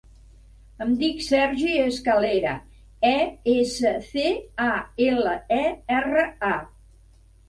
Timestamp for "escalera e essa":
1.81-3.91